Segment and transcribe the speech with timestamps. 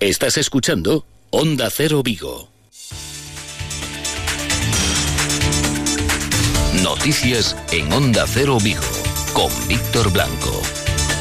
[0.00, 2.50] Estás escuchando Onda Cero Vigo.
[6.82, 8.82] Noticias en Onda Cero Vigo
[9.32, 10.60] con Víctor Blanco.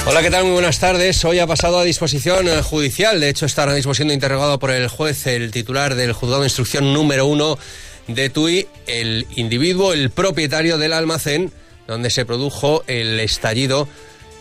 [0.05, 0.43] Hola, ¿qué tal?
[0.43, 1.23] Muy buenas tardes.
[1.23, 3.21] Hoy ha pasado a disposición eh, judicial.
[3.21, 6.47] De hecho, está ahora mismo siendo interrogado por el juez, el titular del juzgado de
[6.47, 7.57] instrucción número uno
[8.07, 11.53] de Tui, el individuo, el propietario del almacén
[11.87, 13.87] donde se produjo el estallido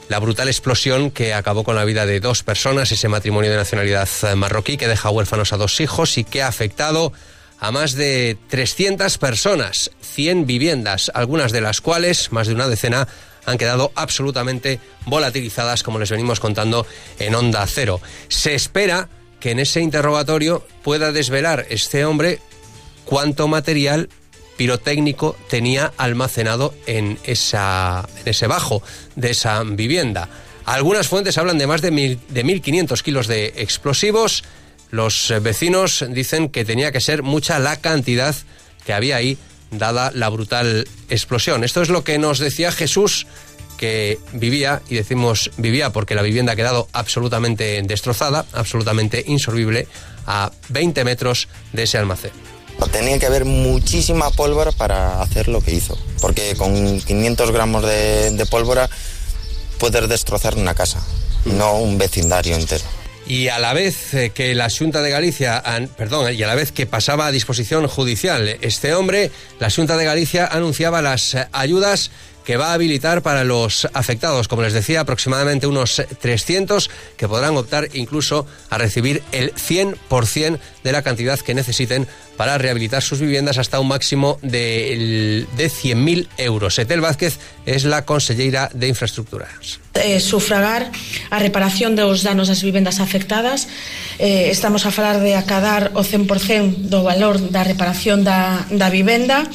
[0.09, 4.09] la brutal explosión que acabó con la vida de dos personas, ese matrimonio de nacionalidad
[4.37, 7.12] marroquí que deja huérfanos a dos hijos y que ha afectado
[7.59, 13.09] a más de 300 personas, 100 viviendas, algunas de las cuales, más de una decena,
[13.46, 16.87] han quedado absolutamente volatilizadas, como les venimos contando
[17.18, 18.01] en Onda Cero.
[18.29, 19.09] Se espera
[19.41, 22.41] que en ese interrogatorio pueda desvelar este hombre
[23.05, 24.09] cuánto material
[24.57, 28.83] pirotécnico tenía almacenado en, esa, en ese bajo
[29.17, 30.29] de esa vivienda.
[30.65, 34.45] Algunas fuentes hablan de más de, mil, de 1.500 kilos de explosivos.
[34.91, 38.35] Los vecinos dicen que tenía que ser mucha la cantidad
[38.87, 39.37] que había ahí,
[39.71, 41.65] dada la brutal explosión.
[41.65, 43.27] Esto es lo que nos decía Jesús,
[43.77, 49.89] que vivía, y decimos vivía porque la vivienda ha quedado absolutamente destrozada, absolutamente insolvible,
[50.27, 52.43] a 20 metros de ese almacén.
[52.87, 58.46] Tenía que haber muchísima pólvora para hacer lo que hizo, porque con 500 gramos de,
[58.51, 58.88] pólvora
[59.79, 61.02] puedes destrozar una casa,
[61.45, 62.85] no un vecindario entero.
[63.27, 65.62] Y a la vez eh, que la Junta de Galicia,
[65.97, 70.05] perdón, y a la vez que pasaba a disposición judicial este hombre, la Junta de
[70.05, 72.10] Galicia anunciaba las ayudas
[72.44, 77.56] que va a habilitar para los afectados, como les decía, aproximadamente unos 300 que podrán
[77.56, 82.06] optar incluso a recibir el 100% de la cantidad que necesiten
[82.37, 86.78] para rehabilitar sus viviendas hasta un máximo de, de 100.000 euros.
[86.78, 89.81] Etel Vázquez es la conselleira de Infraestructuras.
[89.94, 90.91] Eh, sufragar
[91.31, 93.71] a reparación dos danos das vivendas afectadas
[94.19, 99.47] eh, estamos a falar de acadar o 100% do valor da reparación da, da vivenda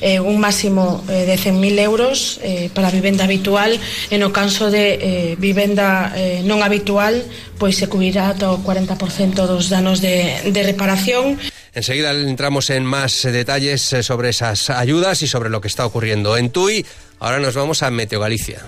[0.00, 3.78] eh, un máximo eh, de 100.000 euros eh, para a vivenda habitual
[4.10, 7.22] e no caso de eh, vivenda eh, non habitual
[7.58, 8.94] pois se cubrirá ata o 40%
[9.46, 11.38] dos danos de, de reparación.
[11.74, 16.50] Enseguida entramos en más detalles sobre esas ayudas y sobre lo que está ocurriendo en
[16.50, 16.86] Tui.
[17.20, 18.62] Ahora nos vamos a Meteo Galicia.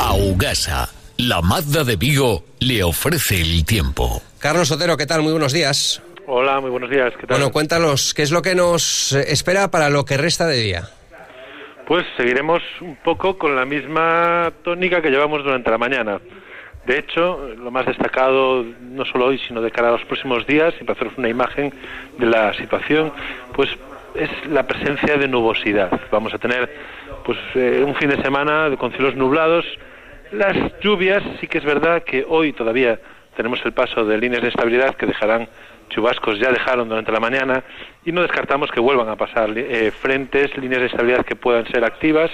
[0.00, 4.22] Augasa, la Mazda de Vigo, le ofrece el tiempo.
[4.38, 5.22] Carlos Sotero, ¿qué tal?
[5.22, 6.00] Muy buenos días.
[6.28, 7.12] Hola, muy buenos días.
[7.12, 7.38] ¿Qué tal?
[7.38, 10.82] Bueno, cuéntanos, ¿qué es lo que nos espera para lo que resta de día?
[11.86, 16.20] Pues seguiremos un poco con la misma tónica que llevamos durante la mañana.
[16.84, 20.74] De hecho, lo más destacado, no solo hoy, sino de cara a los próximos días,
[20.80, 21.72] y para haceros una imagen
[22.18, 23.12] de la situación,
[23.54, 23.70] pues
[24.16, 25.92] es la presencia de nubosidad.
[26.10, 26.68] Vamos a tener
[27.24, 29.64] pues eh, un fin de semana con cielos nublados.
[30.32, 32.98] Las lluvias, sí que es verdad que hoy todavía
[33.36, 35.48] tenemos el paso de líneas de estabilidad que dejarán
[35.88, 37.64] chubascos, ya dejaron durante la mañana,
[38.04, 41.84] y no descartamos que vuelvan a pasar eh, frentes, líneas de estabilidad que puedan ser
[41.84, 42.30] activas.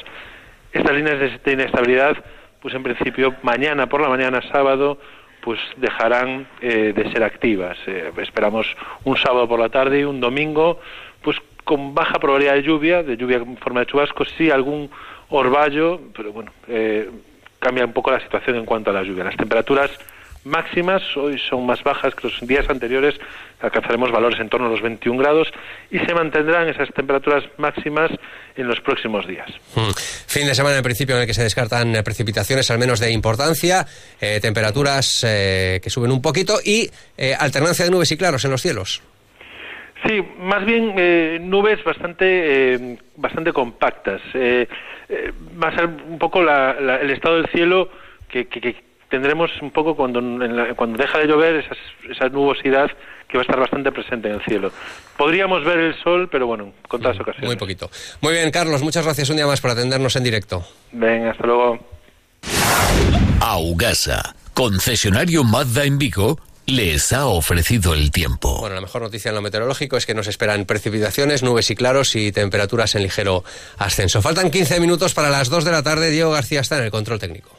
[0.73, 2.17] Estas líneas de inestabilidad
[2.63, 4.99] pues en principio mañana por la mañana, sábado,
[5.43, 7.77] pues dejarán eh, de ser activas.
[7.87, 8.67] Eh, esperamos
[9.05, 10.81] un sábado por la tarde y un domingo,
[11.23, 14.89] pues con baja probabilidad de lluvia, de lluvia en forma de chubascos, sí algún
[15.29, 17.11] orvallo, pero bueno, eh,
[17.59, 19.25] cambia un poco la situación en cuanto a la lluvia.
[19.25, 19.91] Las temperaturas
[20.45, 23.15] máximas hoy son más bajas que los días anteriores,
[23.61, 25.49] alcanzaremos valores en torno a los 21 grados
[25.91, 28.11] y se mantendrán esas temperaturas máximas
[28.57, 29.49] en los próximos días.
[29.75, 29.93] Hmm.
[30.27, 33.13] Fin de semana en principio en el que se descartan eh, precipitaciones al menos de
[33.13, 33.87] importancia,
[34.21, 38.51] eh, temperaturas eh, que suben un poquito y eh, alternancia de nubes y claros en
[38.51, 39.03] los cielos.
[40.07, 44.21] Sí, más bien eh, nubes bastante eh, bastante compactas.
[44.35, 44.67] Eh,
[45.09, 45.33] eh,
[45.63, 47.89] va a ser un poco la, la, el estado del cielo
[48.29, 48.77] que, que, que
[49.13, 51.77] tendremos un poco cuando, en la, cuando deja de llover esas,
[52.11, 52.91] esa nubosidad
[53.29, 54.73] que va a estar bastante presente en el cielo.
[55.19, 57.47] Podríamos ver el sol, pero bueno, en contadas Mm, ocasiones.
[57.47, 57.91] Muy poquito.
[58.23, 60.65] Muy bien, Carlos, muchas gracias un día más por atendernos en directo.
[60.93, 61.79] Venga, hasta luego.
[63.41, 68.61] Augasa, concesionario Mazda en Vigo, les ha ofrecido el tiempo.
[68.61, 72.15] Bueno, la mejor noticia en lo meteorológico es que nos esperan precipitaciones, nubes y claros
[72.17, 73.45] y temperaturas en ligero
[73.79, 74.23] ascenso.
[74.23, 76.11] Faltan 15 minutos para las 2 de la tarde.
[76.11, 77.51] Diego García está en el control técnico.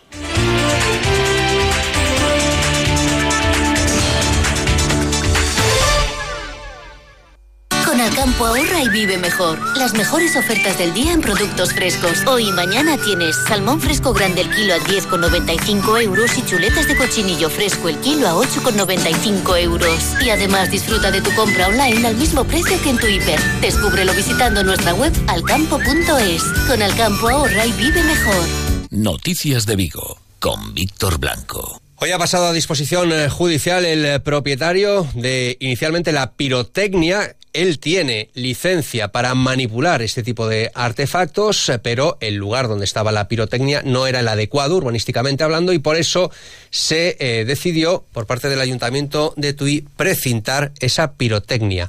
[8.04, 9.78] Con Alcampo ahorra y vive mejor.
[9.78, 12.28] Las mejores ofertas del día en productos frescos.
[12.28, 16.98] Hoy y mañana tienes salmón fresco grande el kilo a 10,95 euros y chuletas de
[16.98, 20.04] cochinillo fresco el kilo a 8,95 euros.
[20.22, 23.40] Y además disfruta de tu compra online al mismo precio que en tu hiper.
[23.62, 26.44] Descúbrelo visitando nuestra web alcampo.es.
[26.68, 28.46] Con Alcampo ahorra y vive mejor.
[28.90, 31.83] Noticias de Vigo, con Víctor Blanco.
[32.04, 37.38] Hoy ha pasado a disposición eh, judicial el eh, propietario de inicialmente la pirotecnia.
[37.54, 43.14] Él tiene licencia para manipular este tipo de artefactos, eh, pero el lugar donde estaba
[43.14, 46.30] la pirotecnia no era el adecuado urbanísticamente hablando y por eso
[46.72, 47.16] se
[47.48, 51.88] decidió por parte del ayuntamiento de Tui precintar esa pirotecnia.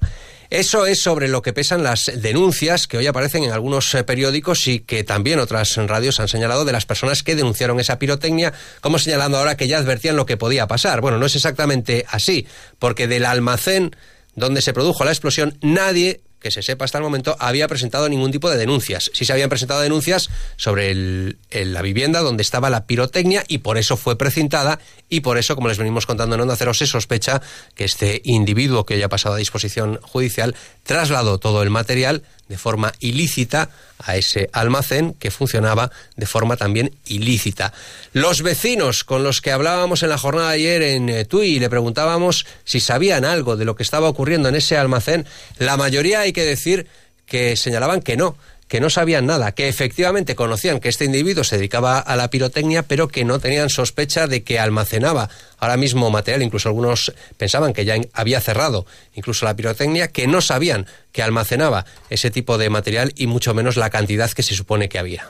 [0.55, 4.69] Eso es sobre lo que pesan las denuncias que hoy aparecen en algunos eh, periódicos
[4.69, 9.01] y que también otras radios han señalado de las personas que denunciaron esa pirotecnia, como
[9.01, 11.01] señalando ahora que ya advertían lo que podía pasar.
[11.01, 12.47] Bueno, no es exactamente así,
[12.79, 13.97] porque del almacén
[14.37, 18.31] donde se produjo la explosión nadie que se sepa hasta el momento, había presentado ningún
[18.31, 19.11] tipo de denuncias.
[19.15, 23.97] Sí se habían presentado denuncias sobre la vivienda donde estaba la pirotecnia y por eso
[23.97, 27.41] fue precintada y por eso, como les venimos contando en Onda Cero, se sospecha
[27.75, 32.59] que este individuo que hoy ha pasado a disposición judicial trasladó todo el material de
[32.59, 37.73] forma ilícita a ese almacén que funcionaba de forma también ilícita.
[38.13, 42.47] Los vecinos con los que hablábamos en la jornada ayer en eh, Tui le preguntábamos
[42.65, 45.27] si sabían algo de lo que estaba ocurriendo en ese almacén,
[45.59, 46.87] la mayoría hay que decir
[47.27, 48.37] que señalaban que no,
[48.69, 52.83] que no sabían nada, que efectivamente conocían que este individuo se dedicaba a la pirotecnia,
[52.83, 55.29] pero que no tenían sospecha de que almacenaba
[55.59, 60.41] ahora mismo material, incluso algunos pensaban que ya había cerrado incluso la pirotecnia, que no
[60.41, 64.89] sabían que almacenaba ese tipo de material y mucho menos la cantidad que se supone
[64.89, 65.29] que había.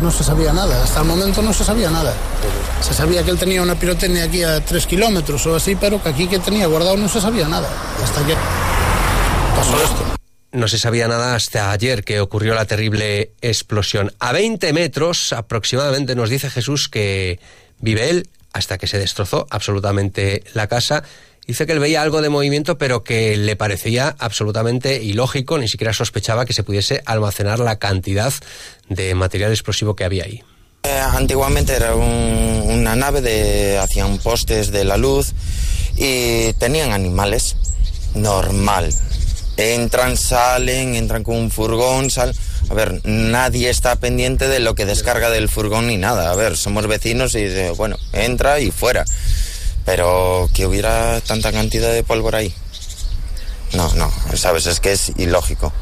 [0.00, 2.12] No se sabía nada, hasta el momento no se sabía nada.
[2.80, 6.08] Se sabía que él tenía una pirotecnia aquí a tres kilómetros o así, pero que
[6.08, 7.68] aquí que tenía guardado no se sabía nada.
[8.02, 8.34] Hasta que
[9.56, 10.13] pasó esto
[10.54, 14.14] no se sabía nada hasta ayer que ocurrió la terrible explosión.
[14.20, 17.40] A 20 metros aproximadamente nos dice Jesús que
[17.80, 21.02] vive él hasta que se destrozó absolutamente la casa.
[21.44, 25.92] Dice que él veía algo de movimiento, pero que le parecía absolutamente ilógico, ni siquiera
[25.92, 28.32] sospechaba que se pudiese almacenar la cantidad
[28.88, 30.42] de material explosivo que había ahí.
[30.84, 35.32] Eh, antiguamente era una nave de hacían postes de la luz
[35.96, 37.56] y tenían animales
[38.14, 38.90] normal
[39.56, 42.34] entran, salen, entran con un furgón, sal...
[42.70, 46.30] A ver, nadie está pendiente de lo que descarga del furgón ni nada.
[46.30, 47.46] A ver, somos vecinos y
[47.76, 49.04] bueno, entra y fuera.
[49.84, 52.54] Pero que hubiera tanta cantidad de pólvora ahí.
[53.74, 55.72] No, no, sabes, es que es ilógico.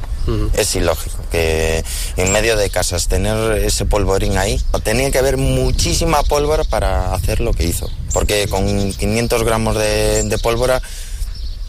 [0.54, 1.84] Es ilógico que
[2.16, 4.60] en medio de casas tener ese polvorín ahí.
[4.84, 7.90] Tenía que haber muchísima pólvora para hacer lo que hizo.
[8.12, 10.80] Porque con 500 gramos de, de pólvora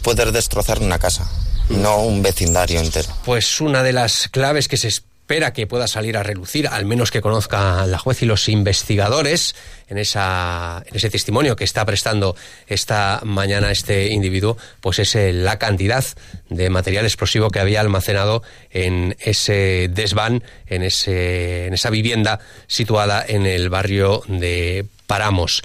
[0.02, 1.28] puedes destrozar una casa
[1.68, 3.08] no un vecindario entero.
[3.24, 7.10] Pues una de las claves que se espera que pueda salir a relucir, al menos
[7.10, 9.54] que conozca la juez y los investigadores
[9.88, 15.32] en, esa, en ese testimonio que está prestando esta mañana este individuo, pues es eh,
[15.32, 16.04] la cantidad
[16.50, 23.24] de material explosivo que había almacenado en ese desván, en, ese, en esa vivienda situada
[23.26, 25.62] en el barrio de Paramos.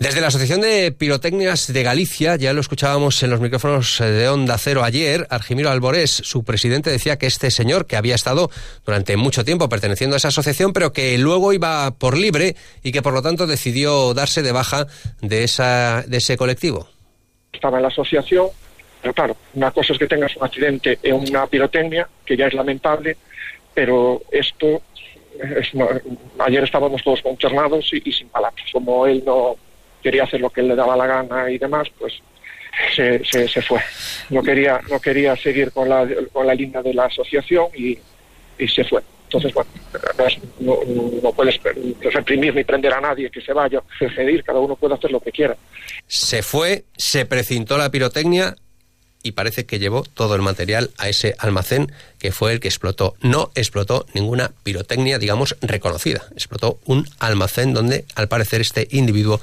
[0.00, 4.56] Desde la Asociación de Pirotecnias de Galicia, ya lo escuchábamos en los micrófonos de Onda
[4.56, 8.48] Cero ayer, Argimiro Alborés, su presidente, decía que este señor, que había estado
[8.86, 13.02] durante mucho tiempo perteneciendo a esa asociación, pero que luego iba por libre y que
[13.02, 14.86] por lo tanto decidió darse de baja
[15.20, 16.88] de, esa, de ese colectivo.
[17.52, 18.46] Estaba en la asociación,
[19.02, 22.54] pero claro, una cosa es que tengas un accidente en una pirotecnia, que ya es
[22.54, 23.18] lamentable,
[23.74, 24.80] pero esto,
[26.38, 29.58] ayer estábamos todos consternados y sin palabras, como él no
[30.02, 32.14] quería hacer lo que le daba la gana y demás, pues
[32.94, 33.80] se, se, fue.
[34.30, 37.98] No quería, no quería seguir con la, con la línea de la asociación y,
[38.58, 39.02] y se fue.
[39.24, 39.70] Entonces, bueno,
[40.58, 40.78] no,
[41.22, 41.60] no, puedes
[42.12, 45.30] reprimir ni prender a nadie que se vaya, decidir, cada uno puede hacer lo que
[45.30, 45.56] quiera.
[46.08, 48.56] Se fue, se precintó la pirotecnia
[49.22, 53.14] y parece que llevó todo el material a ese almacén que fue el que explotó.
[53.20, 56.22] No explotó ninguna pirotecnia, digamos, reconocida.
[56.32, 59.40] Explotó un almacén donde, al parecer, este individuo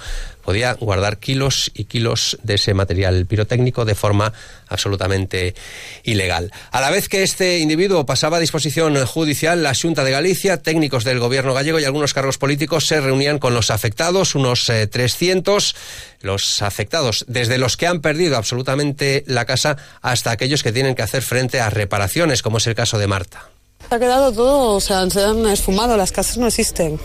[0.47, 4.31] podía guardar kilos y kilos de ese material pirotécnico de forma
[4.69, 5.55] absolutamente
[6.03, 6.53] ilegal.
[6.71, 11.03] A la vez que este individuo pasaba a disposición judicial, la Junta de Galicia, técnicos
[11.03, 16.17] del gobierno gallego y algunos cargos políticos se reunían con los afectados, unos 300, eh,
[16.21, 21.01] los afectados, desde los que han perdido absolutamente la casa hasta aquellos que tienen que
[21.01, 23.49] hacer frente a reparaciones, como es el caso de Marta.
[23.89, 26.99] Ha quedado todo, o sea, se han esfumado, las casas no existen.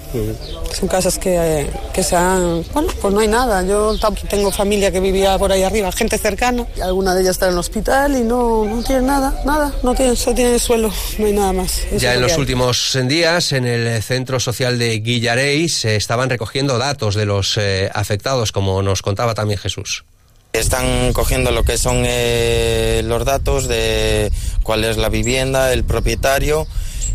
[0.72, 2.64] Son casas que, que, se han...
[2.72, 3.62] Bueno, pues no hay nada.
[3.64, 3.94] Yo
[4.28, 6.66] tengo familia que vivía por ahí arriba, gente cercana.
[6.76, 9.72] Y alguna de ellas está en el hospital y no, no tiene nada, nada.
[9.82, 11.82] No tiene, solo tiene suelo, no hay nada más.
[11.98, 17.14] ya en los últimos días, en el Centro Social de Guillarey, se estaban recogiendo datos
[17.14, 20.04] de los eh, afectados, como nos contaba también Jesús.
[20.52, 24.30] Están cogiendo lo que son eh, los datos de
[24.62, 26.66] cuál es la vivienda, el propietario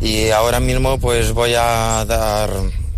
[0.01, 2.49] y ahora mismo pues voy a dar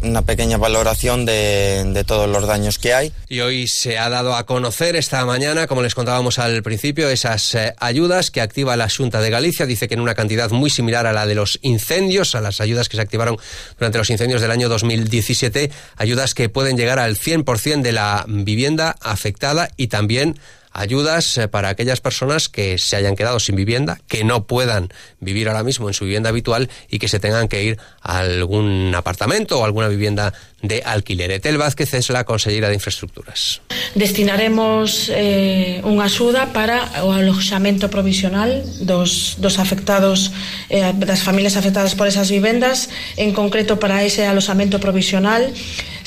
[0.02, 3.14] una pequeña valoración de, de, todos los daños que hay.
[3.28, 7.56] Y hoy se ha dado a conocer esta mañana, como les contábamos al principio, esas
[7.56, 9.66] eh, ayudas que activa la Junta de Galicia.
[9.66, 12.90] Dice que en una cantidad muy similar a la de los incendios, a las ayudas
[12.90, 13.38] que se activaron
[13.78, 18.96] durante los incendios del año 2017, ayudas que pueden llegar al 100% de la vivienda
[19.02, 20.40] afectada y también
[20.80, 25.48] ayudas eh, para aquellas personas que se hayan quedado sin vivienda, que no puedan vivir
[25.50, 29.60] ahora mismo en su vivienda habitual y que se tengan que ir a algún apartamento
[29.60, 31.32] o alguna vivienda de alquiler.
[31.32, 33.62] Etel Vázquez es la consellera de Infraestructuras.
[33.96, 40.32] Destinaremos eh, unha axuda para o aloxamento provisional dos, dos afectados
[40.72, 45.52] eh, familias afectadas por esas vivendas en concreto para ese aloxamento provisional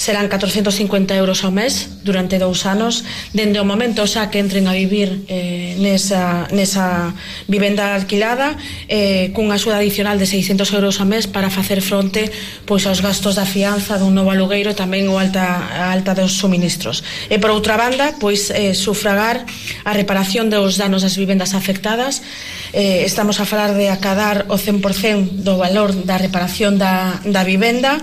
[0.03, 4.75] serán 450 euros ao mes durante dous anos dende o momento xa que entren a
[4.75, 7.15] vivir eh, nesa, nesa
[7.47, 8.59] vivenda alquilada
[8.91, 12.27] eh, cunha axuda adicional de 600 euros ao mes para facer fronte
[12.67, 16.35] pois aos gastos da fianza dun novo alugueiro e tamén o alta, a alta dos
[16.35, 17.07] suministros.
[17.31, 19.47] E por outra banda pois eh, sufragar
[19.87, 22.27] a reparación dos danos das vivendas afectadas.
[22.75, 28.03] Eh, estamos a falar de acadar o 100% do valor da reparación da, da vivenda.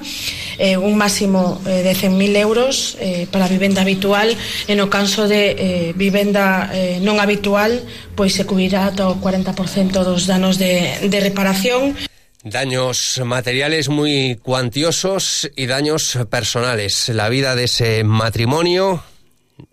[0.60, 4.36] Eh, un máximo eh, de 100.000 euros eh, para vivenda habitual
[4.68, 7.82] e no de eh, vivenda eh, habitual,
[8.14, 11.96] pois se cubrirá ata o 40% dos danos de, de reparación.
[12.44, 17.10] Daños materiales muy cuantiosos y daños personales.
[17.10, 19.04] La vida de ese matrimonio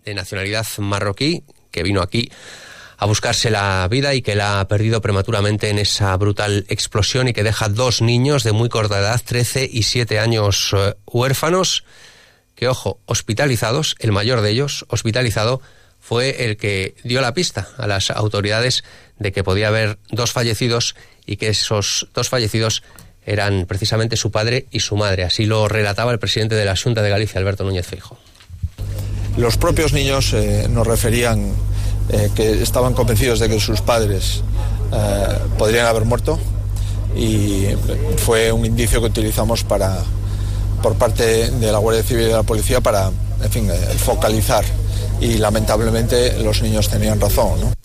[0.03, 2.29] de nacionalidad marroquí que vino aquí
[2.97, 7.33] a buscarse la vida y que la ha perdido prematuramente en esa brutal explosión y
[7.33, 11.83] que deja dos niños de muy corta edad, 13 y 7 años uh, huérfanos,
[12.55, 15.61] que, ojo, hospitalizados, el mayor de ellos, hospitalizado,
[15.99, 18.83] fue el que dio la pista a las autoridades
[19.19, 22.81] de que podía haber dos fallecidos y que esos dos fallecidos
[23.25, 25.23] eran precisamente su padre y su madre.
[25.23, 28.17] Así lo relataba el presidente de la Junta de Galicia, Alberto Núñez Feijo.
[29.35, 31.53] Los propios niños eh, nos referían
[32.09, 34.41] eh, que estaban convencidos de que sus padres
[34.93, 36.39] eh, podrían haber muerto
[37.15, 37.65] y
[38.17, 39.97] fue un indicio que utilizamos para,
[40.81, 43.11] por parte de la Guardia Civil y de la Policía para
[43.43, 44.63] en fin, focalizar
[45.19, 47.76] y lamentablemente los niños tenían razón.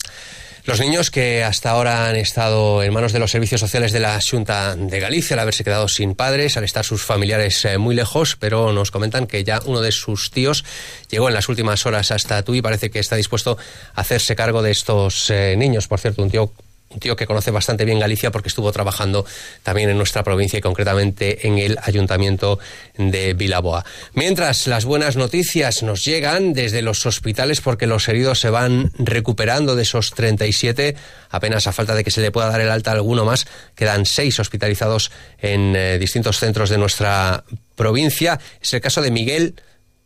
[0.65, 4.17] Los niños que hasta ahora han estado en manos de los servicios sociales de la
[4.21, 8.37] Junta de Galicia al haberse quedado sin padres, al estar sus familiares eh, muy lejos,
[8.37, 10.63] pero nos comentan que ya uno de sus tíos
[11.09, 13.57] llegó en las últimas horas hasta tú y parece que está dispuesto
[13.93, 15.89] a hacerse cargo de estos eh, niños.
[15.89, 16.53] Por cierto, un tío
[16.93, 19.25] un tío que conoce bastante bien Galicia porque estuvo trabajando
[19.63, 22.59] también en nuestra provincia y concretamente en el ayuntamiento
[22.97, 23.83] de Vilaboa.
[24.13, 29.75] Mientras las buenas noticias nos llegan desde los hospitales porque los heridos se van recuperando
[29.75, 30.95] de esos 37,
[31.29, 33.45] apenas a falta de que se le pueda dar el alta a alguno más,
[33.75, 37.43] quedan seis hospitalizados en eh, distintos centros de nuestra
[37.75, 38.39] provincia.
[38.61, 39.55] Es el caso de Miguel,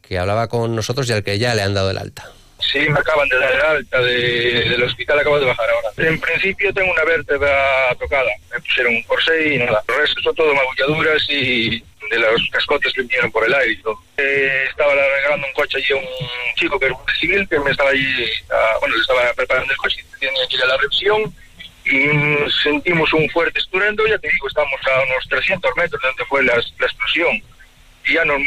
[0.02, 2.32] que hablaba con nosotros y al que ya le han dado el alta.
[2.60, 5.90] Sí, me acaban de dar el alta de, del hospital, acabo de bajar ahora.
[5.98, 9.84] En principio tengo una vértebra tocada, me pusieron un corsé y nada.
[9.88, 13.82] El resto son todo magulladuras y de los cascotes que vinieron por el aire y
[13.82, 14.00] todo.
[14.18, 17.72] Eh, estaba regalando un coche allí a un chico que era un civil que me
[17.72, 20.78] estaba allí, a, bueno, le estaba preparando el coche y tenía que ir a la
[20.78, 21.34] revisión
[21.86, 26.26] y sentimos un fuerte estruendo, ya te digo, estamos a unos 300 metros de donde
[26.26, 27.42] fue la explosión
[28.08, 28.40] y ya nos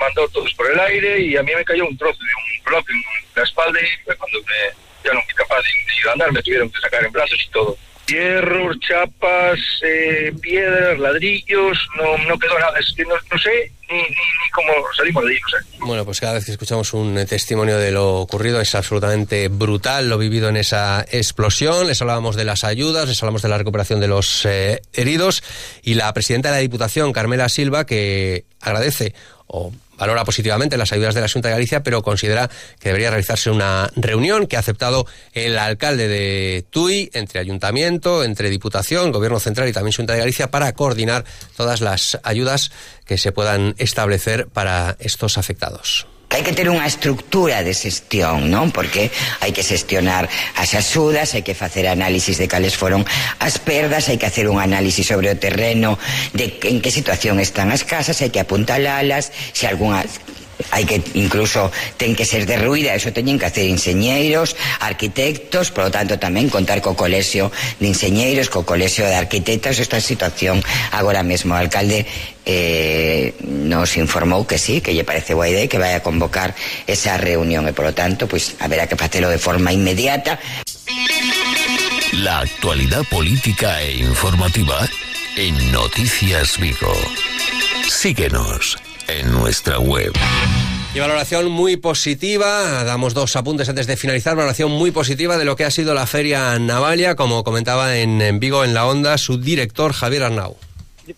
[0.00, 2.92] mandó todos por el aire y a mí me cayó un trozo de un bloque
[2.92, 3.02] en
[3.36, 6.70] la espalda y fue cuando me, ya no fui capaz de, de andar, me tuvieron
[6.70, 7.76] que sacar en brazos y todo.
[8.06, 13.98] Hierros, chapas, eh, piedras, ladrillos, no, no quedó nada, es que no, no sé ni,
[13.98, 15.38] ni, ni, cómo salimos de ahí,
[15.78, 15.86] no.
[15.86, 20.18] Bueno, pues cada vez que escuchamos un testimonio de lo ocurrido es absolutamente brutal lo
[20.18, 21.86] vivido en esa explosión.
[21.86, 25.42] Les hablábamos de las ayudas, les hablamos de la recuperación de los eh, heridos
[25.82, 29.14] y la presidenta de la Diputación, Carmela Silva, que agradece
[29.46, 33.50] o valora positivamente las ayudas de la Junta de Galicia, pero considera que debería realizarse
[33.50, 39.68] una reunión que ha aceptado el alcalde de Tui entre ayuntamiento, entre Diputación, Gobierno Central
[39.68, 41.24] y también Junta de Galicia para coordinar
[41.56, 42.72] todas las ayudas
[43.06, 46.08] que se puedan establecer para estos afectados.
[46.32, 48.72] que hai que ter unha estructura de xestión, non?
[48.72, 49.12] Porque
[49.44, 50.24] hai que xestionar
[50.56, 53.04] as axudas, hai que facer análisis de cales foron
[53.36, 56.00] as perdas, hai que hacer un análisis sobre o terreno,
[56.32, 60.08] de en que situación están as casas, hai que apuntalalas, se algunha
[60.70, 65.90] hai que incluso ten que ser derruída, eso teñen que hacer enseñeiros, arquitectos, por lo
[65.90, 67.50] tanto tamén contar co colexio
[67.80, 72.06] de enseñeiros, co colexio de arquitectos, esta situación agora mesmo o alcalde
[72.44, 76.54] eh, nos informou que sí, que lle parece boa idea que vai a convocar
[76.86, 80.38] esa reunión e por lo tanto, pues haberá que facelo de forma inmediata.
[82.12, 84.86] La actualidad política e informativa
[85.36, 86.92] en Noticias Vigo.
[87.88, 88.76] Síguenos
[89.12, 90.12] en nuestra web.
[90.94, 95.56] Y valoración muy positiva, damos dos apuntes antes de finalizar, valoración muy positiva de lo
[95.56, 99.38] que ha sido la Feria Navalia, como comentaba en, en Vigo, en la Onda, su
[99.38, 100.56] director Javier Arnau.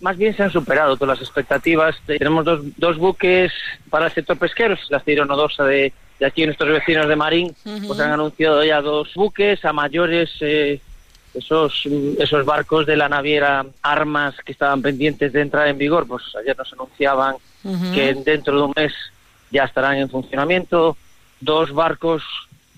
[0.00, 1.96] Más bien se han superado todas las expectativas.
[2.06, 3.52] Tenemos dos, dos buques
[3.90, 8.12] para el sector pesquero, la Nodosa de, de aquí, nuestros vecinos de Marín, pues han
[8.12, 10.30] anunciado ya dos buques a mayores...
[10.40, 10.80] Eh,
[11.34, 11.82] esos,
[12.18, 16.56] esos barcos de la naviera Armas que estaban pendientes de entrar en vigor, pues ayer
[16.56, 17.36] nos anunciaban
[17.94, 18.92] que dentro de un mes
[19.50, 20.96] ya estarán en funcionamiento.
[21.40, 22.22] Dos barcos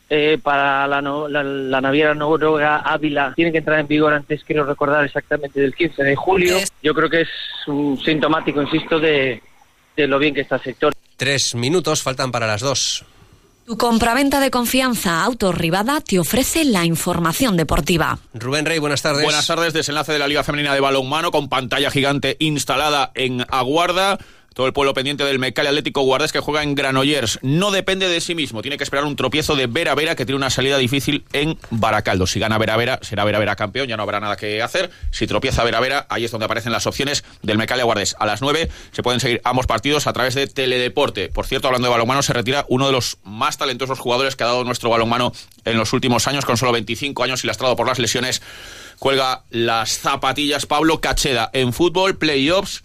[0.08, 5.04] eh, para la, la, naviera noruega Ávila tienen que entrar en vigor antes, quiero recordar
[5.04, 6.58] exactamente, del 15 de julio.
[6.82, 7.28] Yo creo que es
[7.66, 9.42] un sintomático, insisto, de,
[9.96, 10.92] de lo bien que está el sector.
[11.16, 13.04] Tres minutos faltan para las dos.
[13.66, 18.20] Tu compraventa de confianza Autorribada te ofrece la información deportiva.
[18.32, 19.24] Rubén Rey, buenas tardes.
[19.24, 24.18] Buenas tardes, desenlace de la Liga Femenina de Balonmano con pantalla gigante instalada en Aguarda.
[24.56, 27.38] Todo el pueblo pendiente del Mecali Atlético Guardés que juega en Granollers.
[27.42, 28.62] No depende de sí mismo.
[28.62, 32.26] Tiene que esperar un tropiezo de Vera Vera que tiene una salida difícil en Baracaldo.
[32.26, 33.86] Si gana Vera Vera, será Vera Vera campeón.
[33.86, 34.90] Ya no habrá nada que hacer.
[35.10, 38.16] Si tropieza Vera Vera, ahí es donde aparecen las opciones del Mecali Guardés.
[38.18, 41.28] A las 9 se pueden seguir ambos partidos a través de Teledeporte.
[41.28, 44.46] Por cierto, hablando de balonmano, se retira uno de los más talentosos jugadores que ha
[44.46, 45.34] dado nuestro balonmano
[45.66, 48.40] en los últimos años, con solo 25 años y lastrado por las lesiones.
[48.98, 52.82] Cuelga las zapatillas Pablo Cacheda en fútbol, playoffs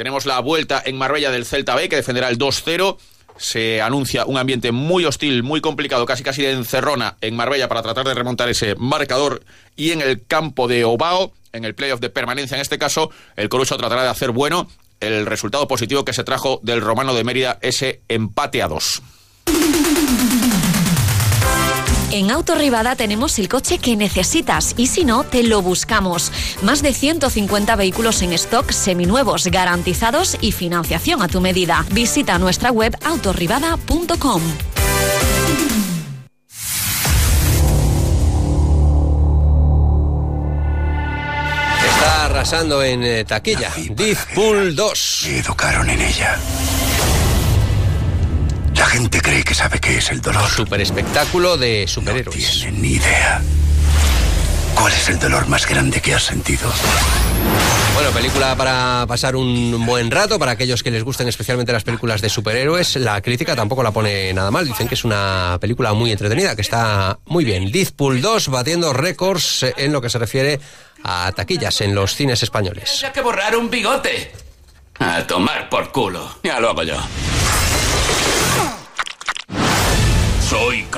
[0.00, 2.96] tenemos la vuelta en Marbella del Celta B, que defenderá el 2-0
[3.36, 7.82] se anuncia un ambiente muy hostil, muy complicado, casi casi de encerrona en Marbella para
[7.82, 9.44] tratar de remontar ese marcador
[9.76, 13.50] y en el campo de Obao, en el playoff de permanencia en este caso, el
[13.50, 17.58] Corucho tratará de hacer bueno el resultado positivo que se trajo del Romano de Mérida,
[17.60, 19.02] ese empate a dos.
[22.12, 26.32] En Autorribada tenemos el coche que necesitas y si no, te lo buscamos.
[26.60, 31.86] Más de 150 vehículos en stock seminuevos, garantizados y financiación a tu medida.
[31.92, 34.42] Visita nuestra web autorribada.com.
[41.86, 43.70] Está arrasando en eh, taquilla.
[43.88, 45.22] Deadpool 2.
[45.26, 46.38] Me educaron en ella.
[48.80, 50.48] La gente cree que sabe qué es el dolor.
[50.48, 52.34] Super espectáculo de superhéroes.
[52.34, 53.42] No tienen ni idea.
[54.74, 56.72] ¿Cuál es el dolor más grande que has sentido?
[57.92, 62.22] Bueno, película para pasar un buen rato, para aquellos que les gusten especialmente las películas
[62.22, 62.96] de superhéroes.
[62.96, 64.66] La crítica tampoco la pone nada mal.
[64.66, 67.70] Dicen que es una película muy entretenida, que está muy bien.
[67.70, 70.58] Deadpool 2 batiendo récords en lo que se refiere
[71.04, 73.04] a taquillas en los cines españoles.
[73.04, 74.32] Hay que borrar un bigote.
[74.98, 76.38] A tomar por culo.
[76.42, 76.96] Ya lo hago yo.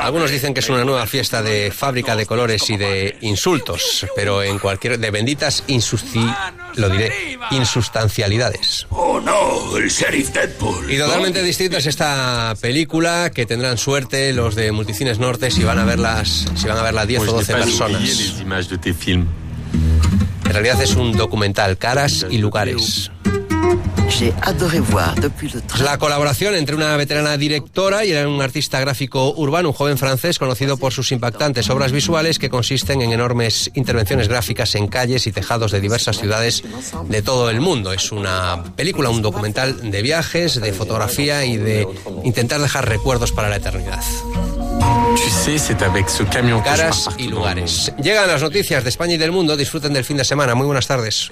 [0.03, 4.43] Algunos dicen que es una nueva fiesta de fábrica de colores y de insultos, pero
[4.43, 6.27] en cualquier de benditas insusti,
[6.75, 8.89] lo diré, insustancialidades.
[8.91, 10.91] Oh no, el sheriff Deadpool.
[10.91, 15.79] Y totalmente distinta es esta película que tendrán suerte los de Multicines Norte si van
[15.79, 18.03] a verlas, si van a verla 10 o 12 personas.
[20.45, 23.12] En realidad es un documental, caras y lugares.
[25.81, 30.77] La colaboración entre una veterana directora y un artista gráfico urbano, un joven francés conocido
[30.77, 35.73] por sus impactantes obras visuales que consisten en enormes intervenciones gráficas en calles y tejados
[35.73, 36.63] de diversas ciudades
[37.09, 37.93] de todo el mundo.
[37.93, 41.89] Es una película, un documental de viajes, de fotografía y de
[42.23, 44.03] intentar dejar recuerdos para la eternidad.
[46.63, 47.93] Caras y lugares.
[48.03, 49.57] Llegan las noticias de España y del mundo.
[49.57, 50.55] Disfruten del fin de semana.
[50.55, 51.31] Muy buenas tardes.